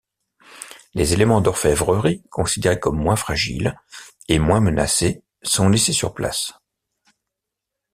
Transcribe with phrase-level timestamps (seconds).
[0.95, 3.79] Les éléments d’orfèvrerie, considérés comme moins fragiles
[4.29, 6.53] et moins menacés, sont laissés sur place.